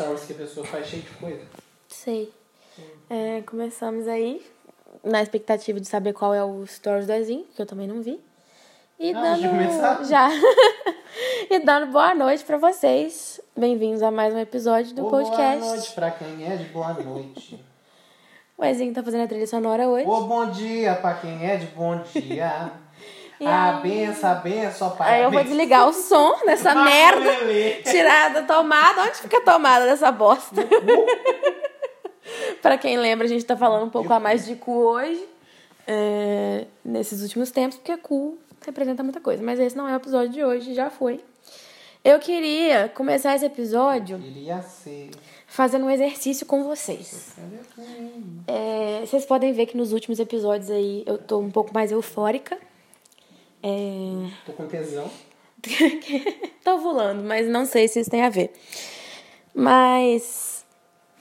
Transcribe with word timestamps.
stories 0.00 0.24
que 0.24 0.32
a 0.32 0.36
pessoa 0.36 0.66
faz 0.66 0.86
cheio 0.86 1.02
de 1.02 1.10
coisa. 1.10 1.42
Sei. 1.88 2.32
É, 3.10 3.42
começamos 3.42 4.08
aí, 4.08 4.42
na 5.04 5.22
expectativa 5.22 5.78
de 5.78 5.86
saber 5.86 6.12
qual 6.14 6.32
é 6.32 6.42
o 6.42 6.66
stories 6.66 7.06
do 7.06 7.12
Ezinho, 7.12 7.44
que 7.54 7.60
eu 7.60 7.66
também 7.66 7.86
não 7.86 8.00
vi. 8.00 8.18
E 8.98 9.12
Ah, 9.14 9.20
dando. 9.20 9.42
já 9.42 9.48
começaram? 9.50 10.04
Já. 10.08 10.28
e 11.50 11.58
dando 11.60 11.90
boa 11.92 12.14
noite 12.14 12.44
pra 12.44 12.56
vocês. 12.56 13.40
Bem-vindos 13.56 14.02
a 14.02 14.10
mais 14.10 14.32
um 14.32 14.38
episódio 14.38 14.94
do 14.94 15.06
Ô, 15.06 15.10
podcast. 15.10 15.60
Boa 15.60 15.74
noite 15.76 15.92
pra 15.92 16.10
quem 16.10 16.50
é 16.50 16.56
de 16.56 16.64
boa 16.64 16.92
noite. 16.94 17.62
O 18.56 18.64
Ezinho 18.64 18.92
tá 18.94 19.02
fazendo 19.02 19.24
a 19.24 19.26
trilha 19.26 19.46
sonora 19.46 19.88
hoje. 19.88 20.06
Ô, 20.06 20.22
bom 20.22 20.50
dia 20.50 20.94
pra 20.96 21.14
quem 21.14 21.46
é 21.46 21.56
de 21.56 21.66
bom 21.66 21.98
dia. 22.14 22.70
E 23.40 23.46
a 23.46 23.76
aí? 23.76 23.82
benção, 23.82 24.40
benção, 24.42 24.96
Aí 25.00 25.22
eu 25.22 25.30
vou 25.30 25.42
desligar 25.42 25.88
o 25.88 25.92
som 25.94 26.44
dessa 26.44 26.72
Ah, 26.76 26.84
merda. 26.84 27.30
Tirar 27.90 28.34
da 28.34 28.42
tomada. 28.42 29.02
Onde 29.02 29.14
fica 29.16 29.38
a 29.38 29.40
tomada 29.40 29.86
dessa 29.86 30.12
bosta? 30.12 30.60
Pra 32.60 32.76
quem 32.76 32.98
lembra, 32.98 33.26
a 33.26 33.28
gente 33.28 33.44
tá 33.44 33.56
falando 33.56 33.86
um 33.86 33.90
pouco 33.90 34.12
a 34.12 34.20
mais 34.20 34.44
de 34.44 34.54
cu 34.56 34.72
hoje. 34.72 35.26
é, 35.86 36.66
nesses 36.84 37.22
últimos 37.22 37.50
tempos, 37.50 37.78
porque 37.78 37.96
cu 37.96 38.38
representa 38.64 39.02
muita 39.02 39.20
coisa. 39.20 39.42
Mas 39.42 39.58
esse 39.58 39.76
não 39.76 39.88
é 39.88 39.92
o 39.92 39.96
episódio 39.96 40.28
de 40.28 40.44
hoje, 40.44 40.74
já 40.74 40.90
foi. 40.90 41.20
Eu 42.04 42.18
queria 42.18 42.90
começar 42.94 43.34
esse 43.34 43.44
episódio 43.44 44.18
fazendo 45.46 45.86
um 45.86 45.90
exercício 45.90 46.46
com 46.46 46.62
vocês. 46.64 47.34
É, 48.46 49.00
vocês 49.04 49.24
podem 49.24 49.52
ver 49.52 49.66
que 49.66 49.76
nos 49.76 49.92
últimos 49.92 50.18
episódios 50.20 50.70
aí 50.70 51.02
eu 51.06 51.18
tô 51.18 51.38
um 51.40 51.50
pouco 51.50 51.72
mais 51.74 51.90
eufórica. 51.90 52.56
É, 53.62 54.30
Tô 54.46 54.52
com 54.52 54.66
tesão. 54.66 55.10
tô 56.64 56.74
ovulando, 56.74 57.22
mas 57.22 57.46
não 57.46 57.66
sei 57.66 57.86
se 57.88 58.00
isso 58.00 58.10
tem 58.10 58.22
a 58.22 58.30
ver. 58.30 58.52
Mas 59.54 60.64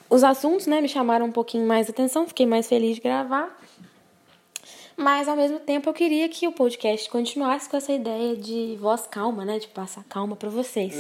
os 0.10 0.24
assuntos, 0.24 0.66
né, 0.66 0.82
me 0.82 0.88
chamaram 0.88 1.26
um 1.26 1.32
pouquinho 1.32 1.68
mais 1.68 1.90
atenção, 1.90 2.28
fiquei 2.28 2.46
mais 2.46 2.68
feliz 2.68 2.96
de 2.96 3.02
gravar. 3.02 3.58
Mas 4.96 5.28
ao 5.28 5.36
mesmo 5.36 5.60
tempo 5.60 5.90
eu 5.90 5.94
queria 5.94 6.28
que 6.28 6.48
o 6.48 6.52
podcast 6.52 7.10
continuasse 7.10 7.70
com 7.70 7.78
essa 7.78 7.92
ideia 7.94 8.36
de 8.36 8.78
voz 8.80 9.08
calma, 9.08 9.46
né, 9.46 9.60
de 9.60 9.68
passar 9.68 10.04
calma 10.06 10.36
pra 10.36 10.50
vocês. 10.50 10.94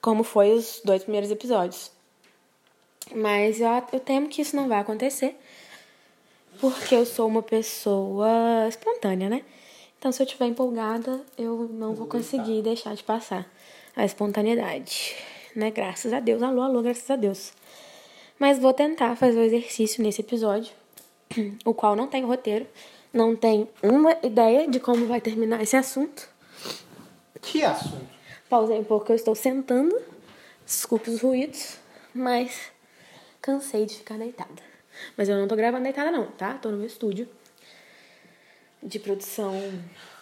Como 0.00 0.22
foi 0.22 0.52
os 0.52 0.80
dois 0.84 1.02
primeiros 1.02 1.30
episódios. 1.30 1.90
Mas 3.14 3.60
eu, 3.60 3.68
eu 3.92 4.00
temo 4.00 4.28
que 4.28 4.42
isso 4.42 4.54
não 4.54 4.68
vai 4.68 4.78
acontecer. 4.78 5.36
Porque 6.60 6.94
eu 6.94 7.04
sou 7.04 7.26
uma 7.26 7.42
pessoa 7.42 8.66
espontânea, 8.68 9.28
né? 9.28 9.42
Então, 10.06 10.12
se 10.12 10.22
eu 10.22 10.24
estiver 10.24 10.46
empolgada, 10.46 11.20
eu 11.36 11.68
não 11.68 11.92
vou 11.92 12.06
conseguir 12.06 12.62
deixar 12.62 12.94
de 12.94 13.02
passar 13.02 13.44
a 13.96 14.04
espontaneidade, 14.04 15.16
né? 15.52 15.72
Graças 15.72 16.12
a 16.12 16.20
Deus. 16.20 16.44
Alô, 16.44 16.62
alô, 16.62 16.80
graças 16.80 17.10
a 17.10 17.16
Deus. 17.16 17.52
Mas 18.38 18.56
vou 18.56 18.72
tentar 18.72 19.16
fazer 19.16 19.36
o 19.36 19.42
exercício 19.42 20.04
nesse 20.04 20.20
episódio, 20.20 20.72
o 21.66 21.74
qual 21.74 21.96
não 21.96 22.06
tem 22.06 22.24
roteiro, 22.24 22.68
não 23.12 23.34
tem 23.34 23.68
uma 23.82 24.16
ideia 24.22 24.70
de 24.70 24.78
como 24.78 25.06
vai 25.06 25.20
terminar 25.20 25.60
esse 25.60 25.76
assunto. 25.76 26.28
Que 27.42 27.64
assunto? 27.64 28.06
Pausei 28.48 28.78
um 28.78 28.84
pouco, 28.84 29.10
eu 29.10 29.16
estou 29.16 29.34
sentando. 29.34 30.00
Desculpe 30.64 31.10
os 31.10 31.20
ruídos, 31.20 31.78
mas 32.14 32.70
cansei 33.42 33.84
de 33.84 33.96
ficar 33.96 34.16
deitada. 34.18 34.62
Mas 35.16 35.28
eu 35.28 35.36
não 35.36 35.48
tô 35.48 35.56
gravando 35.56 35.82
deitada, 35.82 36.12
não, 36.12 36.26
tá? 36.26 36.54
Tô 36.54 36.70
no 36.70 36.76
meu 36.76 36.86
estúdio 36.86 37.28
de 38.86 39.00
produção 39.00 39.52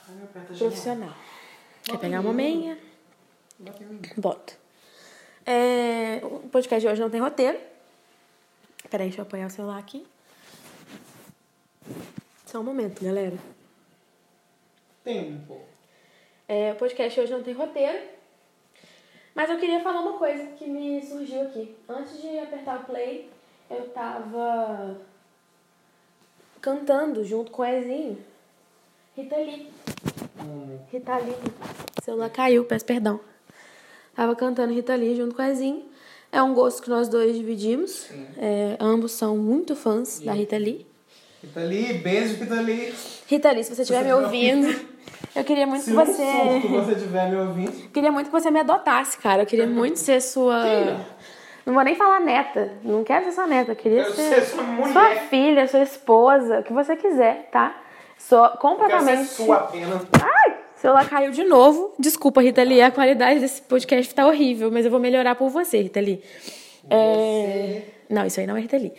Ai, 0.08 0.28
tá 0.32 0.40
profissional. 0.56 1.14
Quer 1.82 1.98
pegar 1.98 2.20
uma 2.20 2.32
meia? 2.32 2.78
Bota. 4.16 4.54
É, 5.44 6.20
o 6.24 6.48
podcast 6.48 6.80
de 6.80 6.90
hoje 6.90 7.00
não 7.00 7.10
tem 7.10 7.20
roteiro. 7.20 7.60
Peraí, 8.90 9.08
deixa 9.08 9.20
eu 9.20 9.26
apoiar 9.26 9.46
o 9.46 9.50
celular 9.50 9.78
aqui. 9.78 10.06
Só 12.46 12.60
um 12.60 12.64
momento, 12.64 13.04
galera. 13.04 13.36
Tem 15.04 15.38
pouco. 15.46 15.66
É, 16.48 16.72
o 16.72 16.76
podcast 16.76 17.20
hoje 17.20 17.32
não 17.32 17.42
tem 17.42 17.52
roteiro. 17.52 17.98
Mas 19.34 19.50
eu 19.50 19.58
queria 19.58 19.82
falar 19.82 20.00
uma 20.00 20.16
coisa 20.16 20.46
que 20.52 20.66
me 20.66 21.04
surgiu 21.04 21.42
aqui. 21.42 21.76
Antes 21.86 22.22
de 22.22 22.38
apertar 22.38 22.80
o 22.80 22.84
play, 22.84 23.28
eu 23.68 23.88
tava 23.90 25.00
cantando 26.62 27.22
junto 27.24 27.50
com 27.50 27.60
o 27.60 27.64
Ezinho. 27.66 28.24
Rita 29.16 29.36
Lee. 29.36 29.68
Hum, 30.40 30.78
Rita 30.92 31.16
Lee. 31.18 31.34
O 32.00 32.04
celular 32.04 32.30
caiu, 32.30 32.64
peço 32.64 32.84
perdão. 32.84 33.20
Tava 34.14 34.34
cantando 34.36 34.72
Rita 34.72 34.94
Lee 34.94 35.16
junto 35.16 35.34
com 35.34 35.42
o 35.42 35.44
Ezinho. 35.44 35.84
É 36.32 36.42
um 36.42 36.52
gosto 36.52 36.82
que 36.82 36.90
nós 36.90 37.08
dois 37.08 37.36
dividimos. 37.36 38.08
É, 38.36 38.76
ambos 38.80 39.12
são 39.12 39.36
muito 39.36 39.76
fãs 39.76 40.20
da 40.20 40.32
Rita 40.32 40.56
Lee. 40.56 40.84
Rita 41.42 41.60
Lee, 41.60 41.92
beijo, 41.94 42.36
Rita 42.36 42.60
Lee. 42.60 42.94
Rita 43.28 43.52
Lee, 43.52 43.64
se 43.64 43.74
você 43.74 43.82
estiver 43.82 44.04
me 44.04 44.12
ouvindo, 44.12 44.68
eu 45.36 45.44
queria 45.44 45.66
muito 45.66 45.82
Se 45.84 45.90
que 45.90 45.96
você. 45.96 46.26
surto 46.60 46.68
você 46.68 46.92
estiver 46.92 47.30
me 47.30 47.36
ouvindo. 47.36 47.88
Queria 47.90 48.10
muito 48.10 48.26
que 48.26 48.32
você 48.32 48.50
me 48.50 48.60
adotasse, 48.60 49.16
cara. 49.18 49.42
Eu 49.42 49.46
queria 49.46 49.66
muito 49.66 49.98
ser 49.98 50.20
sua. 50.20 50.64
Não 51.64 51.72
vou 51.72 51.82
nem 51.84 51.94
falar 51.94 52.20
neta. 52.20 52.72
Não 52.82 53.04
quero 53.04 53.24
ser 53.26 53.32
sua 53.32 53.46
neta. 53.46 53.72
Eu 53.72 53.76
queria 53.76 54.02
Quero 54.02 54.14
ser, 54.16 54.34
ser 54.34 54.42
sua 54.46 54.62
mulher. 54.64 54.92
sua 54.92 55.16
filha, 55.28 55.68
sua 55.68 55.82
esposa, 55.82 56.60
o 56.60 56.62
que 56.64 56.72
você 56.72 56.96
quiser, 56.96 57.48
tá? 57.52 57.80
Sou 58.18 58.48
completamente. 58.58 59.28
sua 59.28 59.56
apenas. 59.56 60.02
Ai! 60.22 60.52
O 60.76 60.80
celular 60.84 61.08
caiu 61.08 61.30
de 61.30 61.44
novo. 61.44 61.94
Desculpa, 61.98 62.42
Rita 62.42 62.62
Lee. 62.62 62.80
A 62.82 62.90
qualidade 62.90 63.40
desse 63.40 63.62
podcast 63.62 64.14
tá 64.14 64.26
horrível, 64.26 64.70
mas 64.70 64.84
eu 64.84 64.90
vou 64.90 65.00
melhorar 65.00 65.34
por 65.34 65.48
você, 65.48 65.80
Rita 65.82 66.00
Lee. 66.00 66.22
É... 66.90 67.82
Não, 68.10 68.26
isso 68.26 68.40
aí 68.40 68.46
não 68.46 68.56
é 68.56 68.60
Rita 68.60 68.76
Lee. 68.76 68.92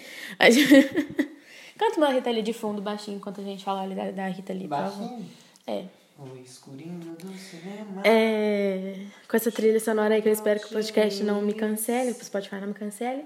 Gente- 0.50 1.36
Canta 1.78 1.98
uma 1.98 2.10
Rita 2.10 2.30
Lee 2.32 2.42
de 2.42 2.54
fundo, 2.54 2.82
baixinho, 2.82 3.18
enquanto 3.18 3.42
a 3.42 3.44
gente 3.44 3.64
fala 3.64 3.82
ali 3.82 3.94
da, 3.94 4.10
da 4.12 4.28
Rita 4.28 4.54
Lee. 4.54 4.68
Baixinho. 4.68 5.26
É. 5.68 5.84
O 6.18 6.38
escurinho 6.42 7.14
do 7.20 7.28
cinema. 7.38 8.02
É, 8.06 8.96
com 9.28 9.36
essa 9.36 9.52
trilha 9.52 9.78
sonora 9.82 10.16
aí 10.16 10.22
que 10.22 10.30
eu 10.30 10.34
espero 10.34 10.62
que 10.62 10.68
o 10.68 10.70
podcast 10.70 11.22
não 11.24 11.42
me 11.42 11.54
cancele, 11.54 12.12
o 12.12 12.14
Spotify 12.14 12.56
não 12.56 12.70
me 12.70 12.74
cancele. 12.74 13.26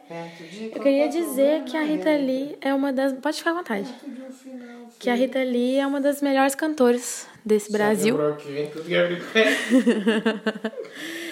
Eu 0.73 0.81
queria 0.81 1.07
dizer 1.07 1.63
que 1.65 1.77
a 1.77 1.83
Rita 1.83 2.09
Lee 2.09 2.57
é 2.59 2.73
uma 2.73 2.91
das. 2.91 3.13
Pode 3.13 3.37
ficar 3.37 3.51
à 3.51 3.53
vontade. 3.53 3.87
Que 4.97 5.07
a 5.09 5.13
Rita 5.13 5.43
Lee 5.43 5.77
é 5.77 5.85
uma 5.85 6.01
das 6.01 6.19
melhores 6.19 6.55
cantoras 6.55 7.27
desse 7.45 7.71
Brasil. 7.71 8.17
É. 8.19 8.35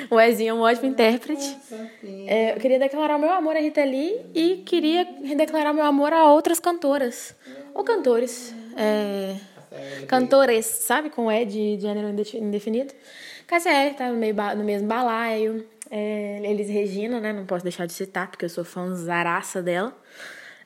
O 0.10 0.22
Ezinho 0.22 0.52
é 0.52 0.54
um 0.54 0.62
ótimo 0.62 0.88
intérprete. 0.88 1.58
É, 2.28 2.54
eu 2.54 2.58
queria 2.62 2.80
declarar 2.80 3.18
o 3.18 3.20
meu 3.20 3.30
amor 3.32 3.58
a 3.58 3.60
Rita 3.60 3.84
Lee 3.84 4.16
e 4.34 4.64
queria 4.66 5.04
declarar 5.36 5.74
meu 5.74 5.84
amor 5.84 6.14
a 6.14 6.32
outras 6.32 6.62
cantoras. 6.62 7.36
Ou 7.74 7.84
cantores. 7.84 8.56
É, 8.78 9.36
cantores, 10.08 10.66
sabe? 10.66 11.10
Com 11.10 11.32
E 11.32 11.46
de 11.46 11.80
gênero 11.80 12.10
indef- 12.10 12.38
indefinido. 12.38 12.94
KCR 13.48 13.96
tá 13.98 14.10
no, 14.10 14.18
meio 14.18 14.36
no 14.56 14.64
mesmo 14.64 14.88
balaio. 14.88 15.66
É, 15.90 16.42
Elis 16.44 16.70
Regina, 16.70 17.20
né? 17.20 17.32
Não 17.32 17.46
posso 17.46 17.64
deixar 17.64 17.86
de 17.86 17.94
citar, 17.94 18.30
porque 18.30 18.44
eu 18.46 18.50
sou 18.50 18.66
fãzaraça 18.66 19.62
dela. 19.62 19.96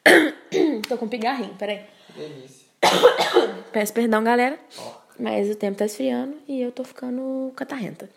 Tô 0.90 0.98
com 0.98 1.08
pigarrinho, 1.08 1.54
peraí. 1.56 1.82
Delícia. 2.16 2.66
Peço 3.72 3.94
perdão, 3.94 4.24
galera. 4.24 4.58
Mas 5.20 5.50
o 5.50 5.56
tempo 5.56 5.78
tá 5.78 5.86
esfriando 5.86 6.36
e 6.48 6.60
eu 6.62 6.72
tô 6.72 6.84
ficando 6.84 7.52
catarrenta. 7.56 8.10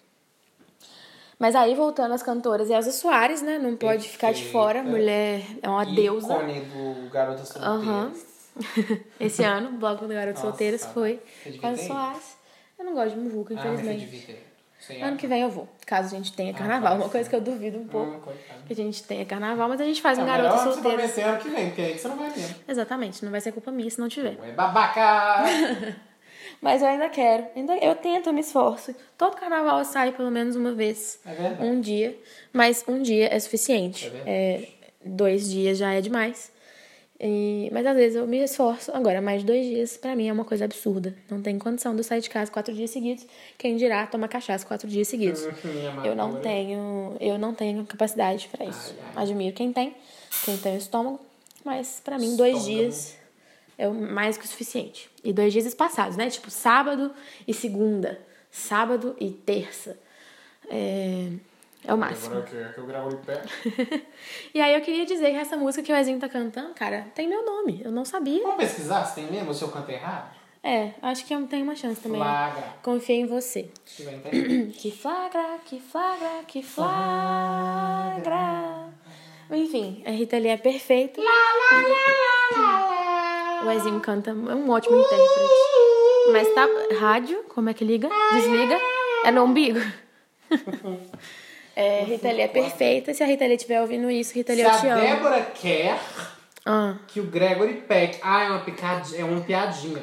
Mas 1.38 1.54
aí, 1.54 1.74
voltando 1.74 2.14
às 2.14 2.22
cantoras, 2.22 2.70
Elza 2.70 2.90
Soares, 2.92 3.42
né? 3.42 3.58
Não 3.58 3.76
pode 3.76 4.08
ficar 4.08 4.32
de 4.32 4.44
fora. 4.46 4.82
Perfeita. 4.82 4.98
Mulher 4.98 5.42
é 5.60 5.68
uma 5.68 5.84
deusa. 5.84 6.32
Ícone 6.34 6.60
do 6.60 7.10
Garota 7.10 7.44
Solteira. 7.44 7.68
Aham. 7.68 8.12
Esse 9.18 9.42
ano, 9.42 9.70
o 9.70 9.72
bloco 9.72 10.06
do 10.06 10.14
Garotas 10.14 10.42
Nossa, 10.42 10.48
Solteiras 10.48 10.86
foi 10.86 11.20
ido. 11.46 11.76
Soares. 11.76 12.36
Eu 12.78 12.84
não 12.84 12.94
gosto 12.94 13.14
de 13.14 13.20
muvuca, 13.20 13.54
Ah, 13.54 13.56
infelizmente. 13.56 14.44
Sem 14.78 15.02
ano 15.02 15.16
que 15.16 15.26
vem 15.26 15.40
eu 15.40 15.48
vou, 15.48 15.66
caso 15.86 16.14
a 16.14 16.18
gente 16.18 16.32
tenha 16.34 16.52
carnaval. 16.52 16.98
vai 16.98 17.06
Uma 17.06 17.08
coisa 17.08 17.28
que 17.28 17.34
eu 17.34 17.40
duvido 17.40 17.78
um 17.78 17.88
pouco. 17.88 18.30
Que 18.66 18.72
a 18.74 18.76
gente 18.76 19.02
tenha 19.04 19.24
carnaval, 19.24 19.68
mas 19.68 19.80
a 19.80 19.84
gente 19.84 20.02
faz 20.02 20.18
um 20.18 20.22
Não, 20.22 20.28
Garotas 20.28 20.60
melhor 20.60 20.74
você 20.74 20.80
prometer 20.80 21.22
ano 21.22 21.38
que 21.38 21.48
vem, 21.48 21.66
porque 21.68 21.80
aí 21.80 21.98
você 21.98 22.08
não 22.08 22.16
vai 22.16 22.30
mesmo. 22.30 22.56
Exatamente, 22.68 23.24
não 23.24 23.30
vai 23.30 23.40
ser 23.40 23.52
culpa 23.52 23.70
minha 23.70 23.90
se 23.90 23.98
não 23.98 24.08
tiver. 24.08 24.38
É 24.42 24.52
babaca! 24.52 25.44
Mas 26.60 26.80
eu 26.82 26.88
ainda 26.88 27.08
quero. 27.08 27.46
Ainda, 27.54 27.76
eu 27.76 27.94
tento, 27.94 28.28
eu 28.28 28.32
me 28.32 28.40
esforço. 28.40 28.94
Todo 29.18 29.36
carnaval 29.36 29.78
eu 29.78 29.84
saio 29.84 30.12
pelo 30.12 30.30
menos 30.30 30.56
uma 30.56 30.72
vez. 30.72 31.18
É 31.26 31.34
verdade. 31.34 31.62
Um 31.62 31.80
dia. 31.80 32.18
Mas 32.52 32.84
um 32.88 33.02
dia 33.02 33.28
é 33.34 33.38
suficiente. 33.38 34.10
É. 34.24 34.62
É, 34.62 34.68
dois 35.04 35.50
dias 35.50 35.76
já 35.78 35.92
é 35.92 36.00
demais. 36.00 36.50
E- 37.20 37.70
mas 37.72 37.86
às 37.86 37.96
vezes 37.96 38.16
eu 38.16 38.26
me 38.26 38.38
esforço. 38.42 38.90
Agora, 38.92 39.20
mais 39.22 39.40
de 39.40 39.46
dois 39.46 39.64
dias, 39.64 39.96
pra 39.96 40.16
mim, 40.16 40.28
é 40.28 40.32
uma 40.32 40.44
coisa 40.44 40.64
absurda. 40.64 41.14
Não 41.30 41.40
tem 41.40 41.58
condição 41.58 41.92
de 41.94 42.00
eu 42.00 42.04
sair 42.04 42.20
de 42.20 42.28
casa 42.28 42.50
quatro 42.50 42.74
dias 42.74 42.90
seguidos. 42.90 43.24
Quem 43.56 43.76
dirá 43.76 44.06
tomar 44.06 44.28
cachaça 44.28 44.66
quatro 44.66 44.88
dias 44.88 45.06
seguidos. 45.08 45.42
Minha 45.64 46.06
Eu 46.06 46.16
não 46.16 46.40
tenho, 46.40 47.16
eu 47.20 47.38
não 47.38 47.54
tenho 47.54 47.84
capacidade 47.86 48.48
pra 48.50 48.64
isso. 48.64 48.94
Admiro 49.14 49.54
quem 49.54 49.72
tem, 49.72 49.94
quem 50.44 50.56
tem 50.58 50.74
o 50.74 50.78
estômago, 50.78 51.20
mas 51.64 52.00
pra 52.04 52.18
mim 52.18 52.34
dois 52.36 52.56
Estômago. 52.56 52.80
dias 52.82 53.16
é 53.78 53.88
mais 53.88 54.36
que 54.36 54.44
o 54.44 54.48
suficiente. 54.48 55.08
E 55.22 55.32
dois 55.32 55.52
dias 55.52 55.66
espaçados, 55.66 56.16
né? 56.16 56.28
Tipo 56.28 56.50
sábado 56.50 57.12
e 57.46 57.54
segunda, 57.54 58.20
sábado 58.50 59.14
e 59.20 59.30
terça. 59.30 59.96
É, 60.68 61.28
É 61.86 61.92
o 61.92 61.98
máximo. 61.98 62.36
Agora 62.38 62.72
que 62.72 62.78
eu 62.78 62.86
gravo 62.86 63.10
de 63.10 63.16
pé. 63.16 63.42
E 64.54 64.60
aí 64.60 64.74
eu 64.74 64.80
queria 64.80 65.04
dizer 65.04 65.30
que 65.30 65.36
essa 65.36 65.56
música 65.56 65.82
que 65.82 65.92
o 65.92 65.96
Ezinho 65.96 66.18
tá 66.18 66.28
cantando, 66.28 66.72
cara, 66.74 67.06
tem 67.14 67.28
meu 67.28 67.44
nome. 67.44 67.82
Eu 67.84 67.90
não 67.90 68.04
sabia. 68.04 68.42
Vamos 68.42 68.56
pesquisar 68.56 69.04
se 69.04 69.16
tem 69.16 69.30
mesmo 69.30 69.52
se 69.52 69.62
eu 69.62 69.68
canto 69.68 69.90
errado? 69.90 70.34
É, 70.62 70.92
acho 71.02 71.26
que 71.26 71.34
eu 71.34 71.46
tenho 71.46 71.64
uma 71.64 71.76
chance 71.76 72.00
também. 72.00 72.18
Flagra. 72.18 72.64
Confiei 72.82 73.20
em 73.20 73.26
você. 73.26 73.68
Que 74.78 74.90
flagra, 74.90 75.58
que 75.64 75.78
flagra, 75.78 76.42
que 76.48 76.62
flagra. 76.62 78.34
Enfim, 79.50 80.02
a 80.06 80.10
Rita 80.10 80.38
Lee 80.38 80.48
é 80.48 80.56
perfeita. 80.56 81.20
O 83.66 83.70
Ezinho 83.70 84.00
canta, 84.00 84.30
é 84.30 84.32
um 84.32 84.70
ótimo 84.70 84.96
intérprete. 84.96 85.52
Mas 86.32 86.48
tá. 86.54 86.66
Rádio, 86.98 87.44
como 87.48 87.68
é 87.68 87.74
que 87.74 87.84
liga? 87.84 88.08
Desliga? 88.32 88.78
É 89.26 89.30
no 89.30 89.44
umbigo? 89.44 89.80
É, 91.76 92.04
Rita 92.04 92.28
Lee 92.30 92.42
é 92.42 92.48
perfeita. 92.48 93.12
Se 93.12 93.22
a 93.22 93.26
Rita 93.26 93.44
Lee 93.44 93.56
estiver 93.56 93.80
ouvindo 93.80 94.10
isso, 94.10 94.34
Rita 94.34 94.52
Lee, 94.52 94.62
Se 94.62 94.68
eu 94.68 94.70
a 94.70 94.78
te 94.78 94.86
amo. 94.88 95.00
Débora 95.00 95.40
quer 95.60 95.98
Ah, 96.64 96.94
que 97.08 97.20
o 97.20 97.24
Gregory 97.24 97.74
Peck. 97.88 98.18
Ah, 98.22 98.44
é 98.44 98.48
uma, 98.50 98.60
picadinha, 98.60 99.20
é 99.20 99.24
uma 99.24 99.40
piadinha. 99.40 100.02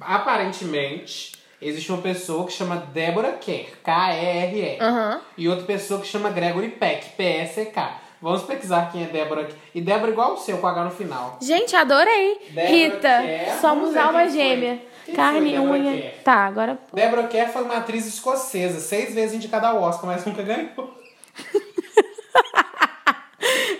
Aparentemente, 0.00 1.32
existe 1.60 1.90
uma 1.92 2.00
pessoa 2.00 2.46
que 2.46 2.52
chama 2.52 2.76
Débora 2.92 3.32
Kerr, 3.32 3.66
K-E-R-E. 3.82 4.78
Aham. 4.80 5.20
E 5.36 5.48
outra 5.48 5.64
pessoa 5.64 6.00
que 6.00 6.06
chama 6.06 6.30
Gregory 6.30 6.68
Peck, 6.70 7.10
P-S-E-K. 7.16 8.00
Vamos 8.22 8.42
pesquisar 8.44 8.90
quem 8.90 9.02
é 9.04 9.06
Débora 9.06 9.44
Kerr. 9.44 9.56
E 9.74 9.80
Débora 9.80 10.10
igual 10.10 10.34
o 10.34 10.36
seu, 10.38 10.58
com 10.58 10.66
H 10.66 10.84
no 10.84 10.90
final. 10.90 11.38
Gente, 11.42 11.76
adorei. 11.76 12.38
Débora 12.50 12.68
Rita, 12.68 13.22
Kerr. 13.22 13.60
Somos 13.60 13.96
alma 13.96 14.26
quem 14.26 14.58
foi. 14.58 14.80
Carne, 15.14 15.58
unha. 15.58 15.92
Kerr? 15.92 16.22
Tá, 16.22 16.46
agora. 16.46 16.78
Débora 16.92 17.28
Kerr 17.28 17.50
foi 17.50 17.62
uma 17.62 17.76
atriz 17.76 18.06
escocesa, 18.06 18.80
seis 18.80 19.14
vezes 19.14 19.36
indicada 19.36 19.68
ao 19.68 19.80
Oscar, 19.82 20.06
mas 20.06 20.24
nunca 20.24 20.42
ganhou. 20.42 20.96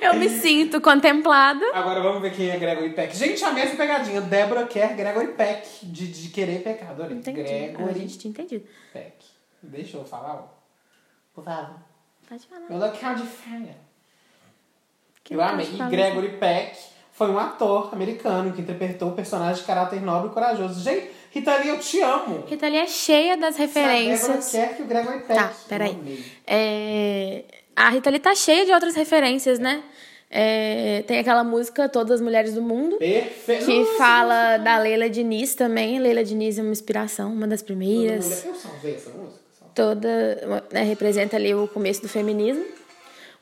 Eu 0.01 0.15
me 0.15 0.29
sinto 0.29 0.81
contemplada. 0.81 1.65
Agora 1.75 2.01
vamos 2.01 2.23
ver 2.23 2.33
quem 2.33 2.49
é 2.51 2.57
Gregory 2.57 2.91
Peck. 2.91 3.17
Gente, 3.17 3.45
a 3.45 3.53
mesma 3.53 3.77
pegadinha. 3.77 4.21
Débora 4.21 4.65
Kerr, 4.67 4.95
Gregory 4.95 5.33
Peck. 5.33 5.85
De, 5.85 6.07
de 6.07 6.29
querer 6.29 6.63
pecar. 6.63 6.91
Adorei. 6.91 7.17
Entendi. 7.17 7.41
A 7.41 7.45
Gregory 7.45 7.99
gente 8.01 8.19
tinha 8.19 8.31
entendido. 8.31 8.65
Peck. 8.93 9.17
Deixa 9.63 9.97
eu 9.97 10.05
falar, 10.05 10.35
ó. 10.35 10.45
Por 11.35 11.43
favor. 11.43 11.77
Pode 12.29 12.47
falar. 12.47 12.69
Meu 12.69 12.79
local 12.79 13.15
de. 13.17 13.25
Que 15.25 15.35
Eu 15.35 15.41
amei. 15.41 15.67
E 15.67 15.77
Gregory 15.91 16.37
Peck 16.39 16.77
foi 17.13 17.31
um 17.31 17.39
ator 17.39 17.93
americano 17.93 18.53
que 18.53 18.61
interpretou 18.61 19.11
o 19.11 19.15
personagem 19.15 19.61
de 19.61 19.67
caráter 19.67 20.01
nobre 20.01 20.31
e 20.31 20.33
corajoso. 20.33 20.81
Gente, 20.83 21.11
Rita 21.39 21.57
Lee, 21.59 21.69
eu 21.69 21.79
te 21.79 22.01
amo. 22.01 22.45
Rita 22.47 22.67
Lee 22.69 22.79
é 22.79 22.87
cheia 22.87 23.37
das 23.37 23.55
Se 23.55 23.63
a 23.63 23.67
referências. 23.67 24.51
quer 24.53 24.77
que 24.77 24.83
o 24.83 24.87
Gregory 24.87 25.19
Peck. 25.21 25.35
Tá, 25.35 25.53
peraí. 25.69 26.25
É, 26.47 27.45
A 27.75 27.91
Rita 27.91 28.09
Lee 28.11 28.19
tá 28.21 28.35
cheia 28.35 28.65
de 28.65 28.73
outras 28.73 28.95
referências, 28.95 29.59
né? 29.59 29.83
É, 30.31 31.05
Tem 31.07 31.19
aquela 31.19 31.45
música 31.45 31.89
Todas 31.89 32.13
as 32.13 32.21
Mulheres 32.21 32.55
do 32.55 32.61
Mundo, 32.63 32.97
Perfeito. 32.97 33.65
que 33.65 33.79
Nossa, 33.79 33.93
fala 33.99 34.57
da 34.59 34.79
Leila 34.79 35.09
Diniz 35.09 35.55
também. 35.55 35.99
Leila 35.99 36.25
Diniz 36.25 36.59
é 36.59 36.63
uma 36.63 36.73
inspiração, 36.73 37.33
uma 37.33 37.47
das 37.47 37.63
primeiras. 37.63 38.45
Eu 38.45 38.55
salvei 38.55 38.95
essa 38.95 39.11
música. 39.11 39.41
salvei. 39.59 39.75
Toda. 39.75 40.65
né, 40.73 40.83
representa 40.83 41.37
ali 41.37 41.55
o 41.55 41.69
começo 41.69 42.03
do 42.03 42.09
feminismo. 42.09 42.65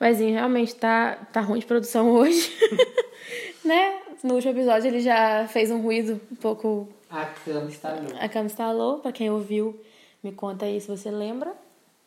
O 0.00 0.04
Ezinho 0.04 0.34
realmente 0.34 0.74
tá, 0.74 1.16
tá 1.32 1.40
ruim 1.40 1.60
de 1.60 1.66
produção 1.66 2.10
hoje. 2.10 2.52
né? 3.64 3.94
No 4.22 4.34
último 4.34 4.52
episódio 4.52 4.88
ele 4.88 5.00
já 5.00 5.46
fez 5.48 5.70
um 5.70 5.80
ruído 5.80 6.20
um 6.32 6.36
pouco 6.36 6.88
A 7.14 7.26
cama 7.26 7.68
está 7.68 7.94
louca. 7.94 8.18
A 8.18 8.28
cama 8.28 8.46
instalou, 8.46 8.98
pra 8.98 9.12
quem 9.12 9.30
ouviu, 9.30 9.80
me 10.22 10.32
conta 10.32 10.66
aí 10.66 10.80
se 10.80 10.88
você 10.88 11.10
lembra, 11.10 11.54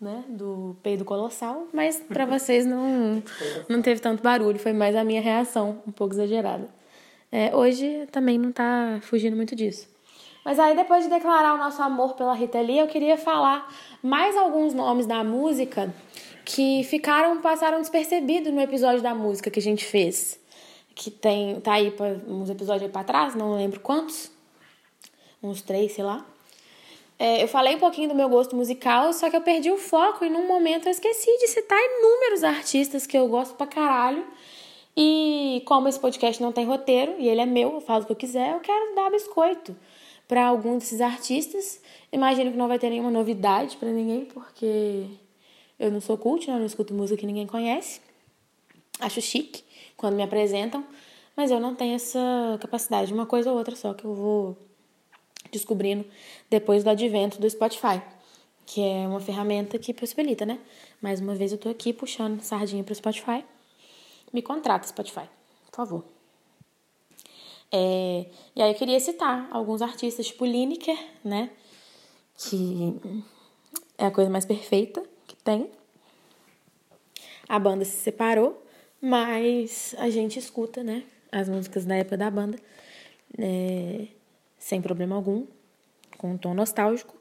né, 0.01 0.25
do 0.27 0.75
peido 0.83 1.05
colossal, 1.05 1.67
mas 1.73 1.97
pra 1.97 2.25
vocês 2.27 2.65
não, 2.65 3.23
não 3.69 3.81
teve 3.81 4.01
tanto 4.01 4.21
barulho, 4.21 4.59
foi 4.59 4.73
mais 4.73 4.95
a 4.95 5.03
minha 5.03 5.21
reação, 5.21 5.81
um 5.87 5.91
pouco 5.91 6.13
exagerada. 6.13 6.67
É, 7.31 7.55
hoje 7.55 8.05
também 8.11 8.37
não 8.37 8.51
tá 8.51 8.99
fugindo 9.01 9.35
muito 9.35 9.55
disso. 9.55 9.87
Mas 10.43 10.59
aí, 10.59 10.75
depois 10.75 11.03
de 11.03 11.09
declarar 11.09 11.55
o 11.55 11.57
nosso 11.57 11.81
amor 11.81 12.13
pela 12.13 12.33
Rita 12.33 12.59
Lee, 12.59 12.79
eu 12.79 12.87
queria 12.87 13.17
falar 13.17 13.73
mais 14.01 14.35
alguns 14.37 14.73
nomes 14.73 15.05
da 15.05 15.23
música 15.23 15.93
que 16.45 16.83
ficaram, 16.85 17.41
passaram 17.41 17.79
despercebidos 17.79 18.53
no 18.53 18.61
episódio 18.61 19.01
da 19.01 19.13
música 19.13 19.51
que 19.51 19.59
a 19.59 19.61
gente 19.61 19.83
fez. 19.83 20.39
Que 20.95 21.11
tem, 21.11 21.59
tá 21.59 21.73
aí 21.73 21.91
pra, 21.91 22.15
uns 22.27 22.49
episódios 22.49 22.83
aí 22.83 22.89
pra 22.89 23.03
trás, 23.03 23.35
não 23.35 23.55
lembro 23.55 23.81
quantos 23.81 24.31
uns 25.41 25.61
três, 25.61 25.93
sei 25.93 26.03
lá. 26.03 26.25
É, 27.19 27.41
eu 27.41 27.47
falei 27.47 27.75
um 27.75 27.79
pouquinho 27.79 28.09
do 28.09 28.15
meu 28.15 28.29
gosto 28.29 28.55
musical, 28.55 29.11
só 29.11 29.29
que 29.29 29.35
eu 29.35 29.41
perdi 29.41 29.71
o 29.71 29.77
foco 29.77 30.23
e 30.23 30.29
num 30.29 30.47
momento 30.47 30.87
eu 30.87 30.91
esqueci 30.91 31.35
de 31.39 31.47
citar 31.47 31.79
inúmeros 31.79 32.43
artistas 32.43 33.07
que 33.07 33.17
eu 33.17 33.27
gosto 33.27 33.55
pra 33.55 33.65
caralho. 33.65 34.25
E 34.95 35.63
como 35.65 35.87
esse 35.87 35.99
podcast 35.99 36.41
não 36.41 36.51
tem 36.51 36.65
roteiro 36.65 37.15
e 37.19 37.27
ele 37.27 37.41
é 37.41 37.45
meu, 37.45 37.73
eu 37.73 37.81
falo 37.81 38.03
o 38.03 38.05
que 38.05 38.11
eu 38.11 38.15
quiser, 38.15 38.53
eu 38.53 38.59
quero 38.59 38.95
dar 38.95 39.09
biscoito 39.09 39.75
pra 40.27 40.45
algum 40.45 40.77
desses 40.77 41.01
artistas. 41.01 41.81
Imagino 42.11 42.51
que 42.51 42.57
não 42.57 42.67
vai 42.67 42.77
ter 42.77 42.89
nenhuma 42.89 43.11
novidade 43.11 43.77
pra 43.77 43.89
ninguém, 43.89 44.25
porque 44.25 45.05
eu 45.79 45.91
não 45.91 46.01
sou 46.01 46.17
cult, 46.17 46.47
né? 46.47 46.55
eu 46.55 46.59
não 46.59 46.65
escuto 46.65 46.93
música 46.93 47.19
que 47.19 47.25
ninguém 47.25 47.47
conhece. 47.47 48.01
Acho 48.99 49.21
chique 49.21 49.63
quando 49.95 50.15
me 50.15 50.23
apresentam, 50.23 50.83
mas 51.35 51.51
eu 51.51 51.59
não 51.59 51.75
tenho 51.75 51.95
essa 51.95 52.19
capacidade. 52.59 53.13
Uma 53.13 53.25
coisa 53.25 53.51
ou 53.51 53.57
outra 53.57 53.75
só 53.75 53.93
que 53.93 54.05
eu 54.05 54.13
vou 54.13 54.66
descobrindo 55.51 56.05
depois 56.49 56.83
do 56.83 56.89
advento 56.89 57.39
do 57.39 57.49
Spotify, 57.49 58.01
que 58.65 58.81
é 58.81 59.07
uma 59.07 59.19
ferramenta 59.19 59.77
que 59.79 59.93
possibilita, 59.93 60.45
né? 60.45 60.59
Mais 61.01 61.19
uma 61.19 61.35
vez 61.35 61.51
eu 61.51 61.57
tô 61.57 61.69
aqui 61.69 61.93
puxando 61.93 62.41
sardinha 62.41 62.83
pro 62.83 62.93
Spotify. 62.93 63.43
Me 64.33 64.41
contrata, 64.41 64.87
Spotify, 64.87 65.27
por 65.69 65.75
favor. 65.75 66.03
É, 67.71 68.25
e 68.55 68.61
aí 68.61 68.71
eu 68.71 68.75
queria 68.75 68.99
citar 68.99 69.47
alguns 69.51 69.81
artistas, 69.81 70.27
tipo 70.27 70.45
Lineker, 70.45 70.97
né? 71.23 71.49
Que 72.37 72.95
é 73.97 74.05
a 74.05 74.11
coisa 74.11 74.29
mais 74.29 74.45
perfeita 74.45 75.03
que 75.25 75.35
tem. 75.37 75.69
A 77.47 77.57
banda 77.59 77.85
se 77.85 77.97
separou, 77.97 78.61
mas 79.01 79.95
a 79.97 80.09
gente 80.09 80.37
escuta, 80.39 80.83
né? 80.83 81.03
As 81.31 81.49
músicas 81.49 81.85
da 81.85 81.95
época 81.95 82.17
da 82.17 82.29
banda. 82.29 82.57
É, 83.37 84.07
sem 84.67 84.81
problema 84.81 85.15
algum, 85.15 85.45
com 86.17 86.31
um 86.31 86.37
tom 86.37 86.53
nostálgico. 86.53 87.15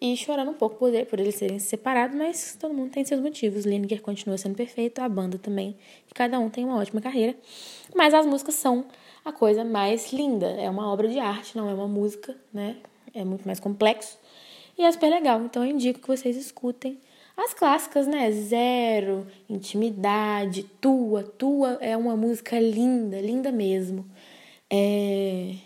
E 0.00 0.16
chorando 0.16 0.52
um 0.52 0.54
pouco 0.54 0.76
por, 0.76 0.92
por 1.06 1.18
eles 1.18 1.34
serem 1.34 1.58
separados, 1.58 2.16
mas 2.16 2.56
todo 2.58 2.72
mundo 2.72 2.92
tem 2.92 3.04
seus 3.04 3.20
motivos. 3.20 3.64
Lineker 3.64 4.00
continua 4.00 4.38
sendo 4.38 4.54
perfeito, 4.54 5.00
a 5.00 5.08
banda 5.08 5.38
também. 5.38 5.76
E 6.08 6.14
cada 6.14 6.38
um 6.38 6.48
tem 6.48 6.64
uma 6.64 6.76
ótima 6.76 7.00
carreira. 7.00 7.36
Mas 7.96 8.14
as 8.14 8.24
músicas 8.24 8.54
são 8.54 8.84
a 9.24 9.32
coisa 9.32 9.64
mais 9.64 10.12
linda. 10.12 10.46
É 10.50 10.70
uma 10.70 10.92
obra 10.92 11.08
de 11.08 11.18
arte, 11.18 11.56
não 11.56 11.68
é 11.68 11.74
uma 11.74 11.88
música, 11.88 12.36
né? 12.52 12.76
É 13.12 13.24
muito 13.24 13.44
mais 13.44 13.58
complexo. 13.58 14.16
E 14.78 14.84
é 14.84 14.92
super 14.92 15.10
legal. 15.10 15.42
Então 15.42 15.64
eu 15.64 15.70
indico 15.70 16.00
que 16.00 16.08
vocês 16.08 16.36
escutem 16.36 17.00
as 17.36 17.52
clássicas, 17.52 18.06
né? 18.06 18.30
Zero, 18.30 19.26
Intimidade, 19.50 20.62
Tua. 20.80 21.24
Tua 21.24 21.78
é 21.80 21.96
uma 21.96 22.16
música 22.16 22.58
linda, 22.60 23.20
linda 23.20 23.50
mesmo. 23.50 24.06
É 24.70 25.56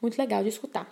muito 0.00 0.18
legal 0.18 0.42
de 0.42 0.48
escutar. 0.48 0.86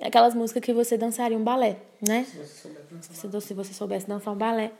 É 0.00 0.08
aquelas 0.08 0.34
músicas 0.34 0.62
que 0.62 0.72
você 0.72 0.96
dançaria 0.96 1.36
um 1.36 1.44
balé, 1.44 1.76
né? 2.06 2.24
Se 2.24 2.36
você 2.36 2.46
souber 2.46 2.82
dançar. 2.90 3.14
Se 3.14 3.26
você, 3.26 3.40
se 3.46 3.54
você 3.54 3.72
soubesse 3.74 4.08
dançar 4.08 4.34
um 4.34 4.36
balé, 4.36 4.72